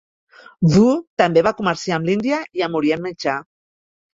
[0.73, 0.85] Wu
[1.23, 3.37] també va comerciar amb l'Índia i amb Orient Mitjà.